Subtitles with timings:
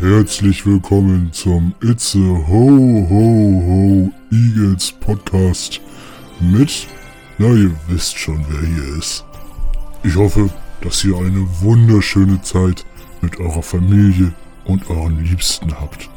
[0.00, 5.80] Herzlich willkommen zum It's a Ho Ho Ho Eagles Podcast
[6.38, 6.86] mit,
[7.38, 9.24] na ihr wisst schon wer hier ist.
[10.02, 10.50] Ich hoffe,
[10.82, 12.84] dass ihr eine wunderschöne Zeit
[13.22, 14.34] mit eurer Familie
[14.66, 16.10] und euren Liebsten habt.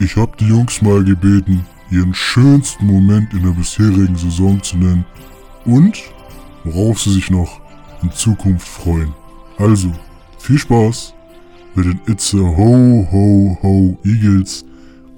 [0.00, 5.06] Ich hab die Jungs mal gebeten, ihren schönsten Moment in der bisherigen Saison zu nennen
[5.64, 5.96] und
[6.64, 7.60] worauf sie sich noch
[8.02, 9.14] in Zukunft freuen.
[9.58, 9.92] Also,
[10.38, 11.14] viel Spaß
[11.76, 14.64] mit den It's a Ho Ho Ho Eagles,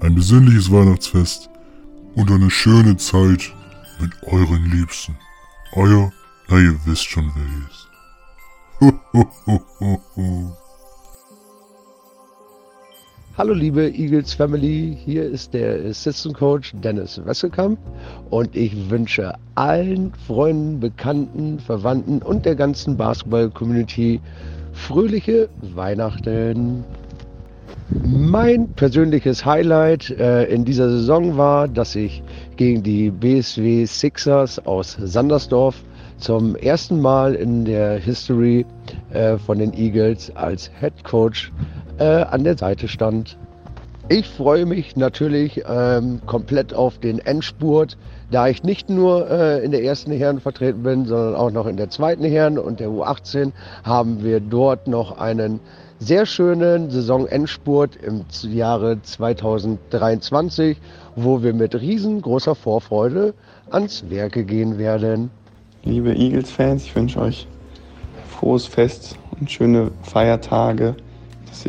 [0.01, 1.49] ein besinnliches Weihnachtsfest
[2.15, 3.53] und eine schöne Zeit
[3.99, 5.15] mit euren Liebsten.
[5.73, 6.11] Euer,
[6.49, 7.27] na ihr wisst schon
[7.69, 7.87] ist.
[8.81, 10.68] Ho, ho, ho, ho, ho.
[13.39, 17.79] Hallo liebe Eagles Family, hier ist der Assistant Coach Dennis Wesselkamp
[18.31, 24.19] und ich wünsche allen Freunden, Bekannten, Verwandten und der ganzen Basketball-Community
[24.73, 26.83] fröhliche Weihnachten.
[28.03, 32.21] Mein persönliches Highlight äh, in dieser Saison war, dass ich
[32.57, 35.81] gegen die BSW Sixers aus Sandersdorf
[36.17, 38.65] zum ersten Mal in der History
[39.11, 41.53] äh, von den Eagles als Head Coach
[41.99, 43.37] äh, an der Seite stand.
[44.11, 47.95] Ich freue mich natürlich ähm, komplett auf den Endspurt,
[48.31, 51.77] da ich nicht nur äh, in der ersten Herren vertreten bin, sondern auch noch in
[51.77, 53.51] der zweiten Herren und der U18
[53.83, 55.59] haben wir dort noch einen
[55.99, 60.77] sehr schönen Saisonendspurt im Jahre 2023,
[61.15, 63.35] wo wir mit riesengroßer Vorfreude
[63.69, 65.29] ans Werke gehen werden.
[65.83, 67.47] Liebe Eagles-Fans, ich wünsche euch
[68.27, 70.95] frohes Fest und schöne Feiertage.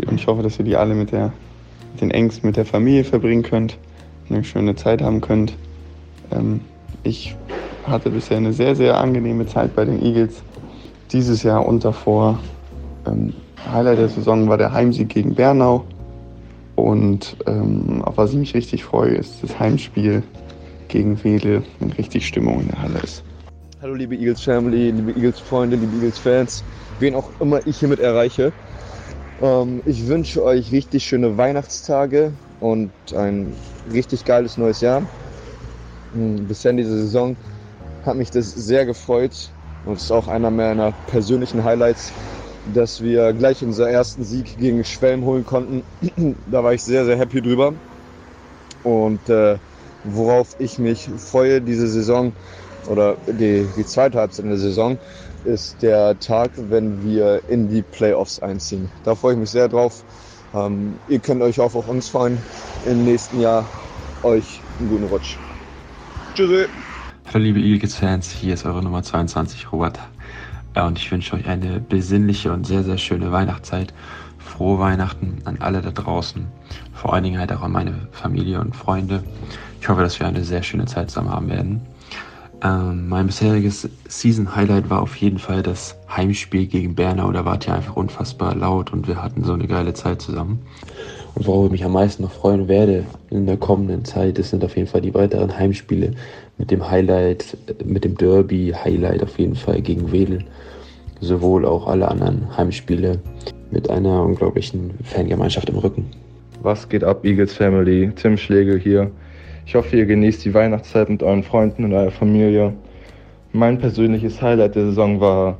[0.06, 1.32] Und ich hoffe, dass ihr die alle mit, der,
[1.92, 3.78] mit den Ängsten, mit der Familie verbringen könnt,
[4.28, 5.56] eine schöne Zeit haben könnt.
[6.30, 6.60] Ähm,
[7.02, 7.34] ich
[7.84, 10.42] hatte bisher eine sehr, sehr angenehme Zeit bei den Eagles.
[11.12, 12.38] Dieses Jahr und davor.
[13.06, 13.32] Ähm,
[13.70, 15.84] Highlight der Saison war der Heimsieg gegen Bernau.
[16.76, 20.22] Und ähm, auf was ich mich richtig freue, ist das Heimspiel
[20.88, 23.22] gegen Wedel, wenn richtig Stimmung in der Halle ist.
[23.82, 26.64] Hallo liebe Eagles Family, liebe Eagles Freunde, liebe Eagles Fans,
[26.98, 28.52] wen auch immer ich hiermit erreiche.
[29.40, 33.54] Ähm, ich wünsche euch richtig schöne Weihnachtstage und ein
[33.92, 35.02] richtig geiles neues Jahr.
[36.12, 37.36] Hm, bisher in dieser Saison
[38.04, 39.50] hat mich das sehr gefreut
[39.84, 42.12] und ist auch einer meiner persönlichen Highlights,
[42.74, 45.82] dass wir gleich unseren ersten Sieg gegen Schwelm holen konnten.
[46.46, 47.72] da war ich sehr, sehr happy drüber.
[48.82, 49.58] Und äh,
[50.04, 52.32] worauf ich mich freue diese Saison
[52.90, 54.98] oder die, die zweite Halbzeit in der Saison,
[55.44, 58.90] ist der Tag, wenn wir in die Playoffs einziehen.
[59.04, 60.02] Da freue ich mich sehr drauf.
[60.52, 62.36] Ähm, ihr könnt euch auch auf uns freuen.
[62.86, 63.64] Im nächsten Jahr
[64.24, 65.36] euch einen guten Rutsch.
[66.34, 66.66] Tschüssi.
[67.32, 70.00] Hallo liebe Eagles-Fans, hier ist eure Nummer 22, Robert.
[70.74, 73.94] Und ich wünsche euch eine besinnliche und sehr, sehr schöne Weihnachtszeit.
[74.38, 76.46] Frohe Weihnachten an alle da draußen.
[76.92, 79.22] Vor allen Dingen halt auch an meine Familie und Freunde.
[79.80, 81.80] Ich hoffe, dass wir eine sehr schöne Zeit zusammen haben werden.
[82.62, 87.32] Ähm, mein bisheriges Season-Highlight war auf jeden Fall das Heimspiel gegen Bernau.
[87.32, 90.60] Da war es ja einfach unfassbar laut und wir hatten so eine geile Zeit zusammen.
[91.34, 94.62] Und worauf ich mich am meisten noch freuen werde in der kommenden Zeit, das sind
[94.62, 96.12] auf jeden Fall die weiteren Heimspiele
[96.58, 100.44] mit dem Highlight, mit dem Derby-Highlight auf jeden Fall gegen Wedel.
[101.22, 103.20] Sowohl auch alle anderen Heimspiele
[103.70, 106.06] mit einer unglaublichen Fangemeinschaft im Rücken.
[106.62, 108.12] Was geht ab, Eagles Family?
[108.16, 109.10] Tim Schlegel hier.
[109.70, 112.72] Ich hoffe, ihr genießt die Weihnachtszeit mit euren Freunden und eurer Familie.
[113.52, 115.58] Mein persönliches Highlight der Saison war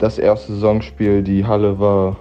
[0.00, 1.22] das erste Saisonspiel.
[1.22, 2.16] Die Halle war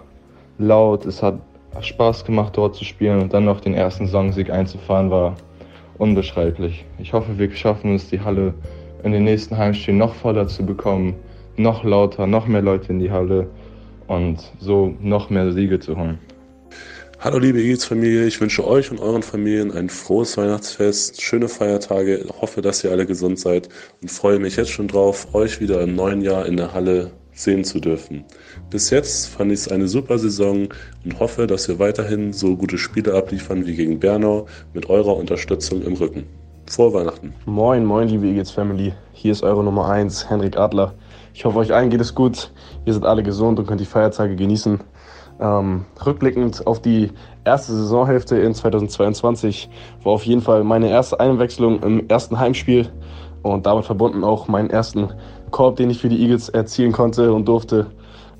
[0.59, 1.39] laut, es hat
[1.81, 5.35] Spaß gemacht, dort zu spielen und dann noch den ersten Saisonsieg einzufahren, war
[5.97, 6.85] unbeschreiblich.
[6.99, 8.53] Ich hoffe, wir schaffen es, die Halle
[9.03, 11.15] in den nächsten Heimspielen noch voller zu bekommen,
[11.57, 13.47] noch lauter, noch mehr Leute in die Halle
[14.05, 16.19] und so noch mehr Siege zu holen.
[17.21, 22.61] Hallo liebe Eagles-Familie, ich wünsche euch und euren Familien ein frohes Weihnachtsfest, schöne Feiertage, hoffe,
[22.61, 23.67] dass ihr alle gesund seid
[24.01, 27.65] und freue mich jetzt schon drauf, euch wieder im neuen Jahr in der Halle sehen
[27.65, 28.23] zu dürfen.
[28.69, 30.69] Bis jetzt fand ich es eine super Saison
[31.03, 35.81] und hoffe, dass wir weiterhin so gute Spiele abliefern wie gegen Bernau mit eurer Unterstützung
[35.81, 36.23] im Rücken.
[36.67, 37.33] Frohe Weihnachten.
[37.45, 38.93] Moin, moin, liebe Eagles Family.
[39.11, 40.93] Hier ist eure Nummer 1, Henrik Adler.
[41.33, 42.53] Ich hoffe, euch allen geht es gut.
[42.85, 44.79] Ihr seid alle gesund und könnt die Feiertage genießen.
[45.39, 47.11] Ähm, rückblickend auf die
[47.45, 49.69] erste Saisonhälfte in 2022
[50.03, 52.91] war auf jeden Fall meine erste Einwechslung im ersten Heimspiel
[53.41, 55.09] und damit verbunden auch meinen ersten
[55.51, 57.87] Korb, den ich für die Eagles erzielen konnte und durfte.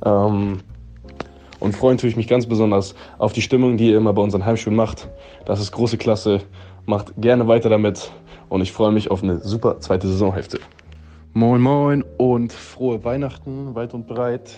[0.03, 0.59] Ähm,
[1.59, 4.45] und freuen tue ich mich ganz besonders auf die Stimmung, die ihr immer bei unseren
[4.45, 5.09] Heimspielen macht.
[5.45, 6.41] Das ist große Klasse.
[6.85, 8.11] Macht gerne weiter damit
[8.49, 10.59] und ich freue mich auf eine super zweite Saisonhälfte.
[11.33, 14.51] Moin Moin und frohe Weihnachten weit und breit.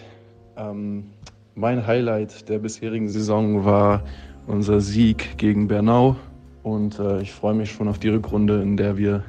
[0.58, 1.12] Ähm,
[1.56, 4.04] mein Highlight der bisherigen Saison war
[4.48, 6.16] unser Sieg gegen Bernau.
[6.64, 9.24] Und äh, ich freue mich schon auf die Rückrunde, in der wir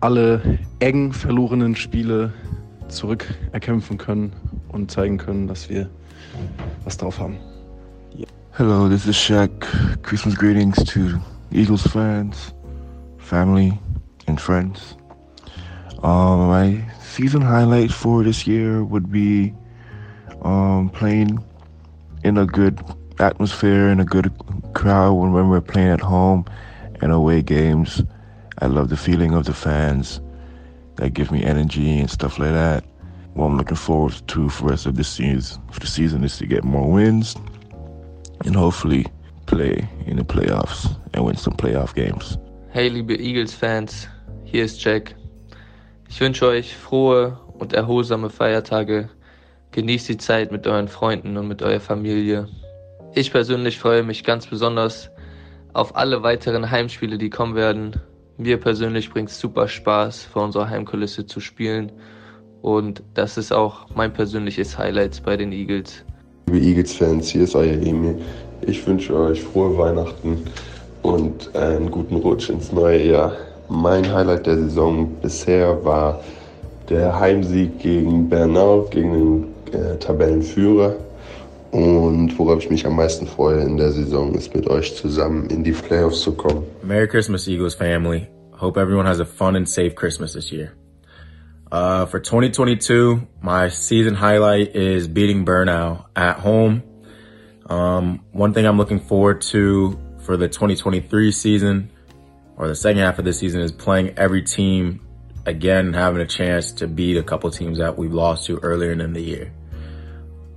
[0.00, 2.32] alle eng verlorenen Spiele
[2.88, 4.32] zurück erkämpfen können
[4.68, 5.88] und zeigen können, dass wir
[6.84, 7.36] was drauf haben.
[8.52, 9.50] Hello, this is Shaq.
[10.02, 11.20] Christmas greetings to
[11.52, 12.54] Eagles fans,
[13.18, 13.72] family,
[14.26, 14.96] and friends.
[16.02, 19.52] Um, my season highlight for this year would be
[20.42, 21.40] um, playing
[22.24, 22.80] in a good
[23.18, 24.32] atmosphere and a good
[24.74, 26.44] crowd when, when we're playing at home
[27.00, 28.02] and away games.
[28.60, 30.20] I love the feeling of the fans
[30.96, 32.84] that give me energy and stuff like that.
[33.34, 36.36] What I'm looking forward to for the rest of this season, for the season is
[36.38, 37.36] to get more wins
[38.44, 39.06] and hopefully
[39.46, 42.36] play in the playoffs and win some playoff games.
[42.70, 44.08] Hey liebe Eagles-Fans,
[44.44, 45.14] hier ist Jack.
[46.08, 49.08] Ich wünsche euch frohe und erholsame Feiertage.
[49.72, 52.48] Genießt die Zeit mit euren Freunden und mit eurer Familie.
[53.14, 55.10] Ich persönlich freue mich ganz besonders
[55.72, 58.00] auf alle weiteren Heimspiele, die kommen werden.
[58.36, 61.92] Mir persönlich bringt es super Spaß, vor unserer Heimkulisse zu spielen.
[62.62, 66.04] Und das ist auch mein persönliches Highlight bei den Eagles.
[66.46, 68.18] Liebe Eagles-Fans, hier ist euer Emil.
[68.62, 70.44] Ich wünsche euch frohe Weihnachten
[71.02, 73.32] und einen guten Rutsch ins neue Jahr.
[73.68, 76.20] Mein Highlight der Saison bisher war
[76.88, 79.44] der Heimsieg gegen Bernau, gegen den
[79.74, 80.96] äh, Tabellenführer.
[81.70, 85.64] Und worauf ich mich am meisten freue in der Saison, ist mit euch zusammen in
[85.64, 86.64] die Playoffs zu kommen.
[86.82, 88.28] Merry Christmas, Eagles family.
[88.52, 90.72] Hope everyone has a fun and safe Christmas this year.
[91.70, 96.82] Uh, for 2022, my season highlight is beating Burnout at home.
[97.68, 101.90] Um, one thing I'm looking forward to for the 2023 season
[102.56, 105.00] or the second half of the season is playing every team
[105.48, 109.12] again, having a chance to beat a couple teams that we've lost to earlier in
[109.12, 109.52] the year.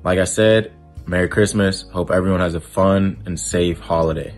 [0.04, 0.72] Like I said,
[1.08, 1.84] Merry Christmas.
[1.94, 4.34] Hope everyone has a fun and safe holiday.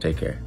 [0.00, 0.42] Take care.